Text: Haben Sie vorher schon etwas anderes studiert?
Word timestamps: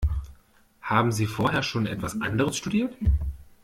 Haben 0.81 1.11
Sie 1.11 1.27
vorher 1.27 1.61
schon 1.61 1.85
etwas 1.85 2.19
anderes 2.19 2.57
studiert? 2.57 2.95